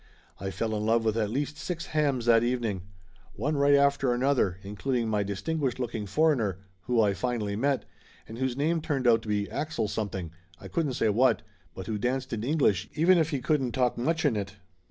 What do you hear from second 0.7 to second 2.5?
in love with at least six hams that